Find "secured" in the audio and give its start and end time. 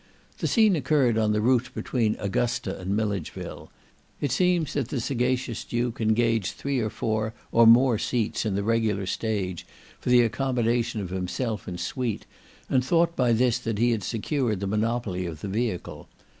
14.03-14.59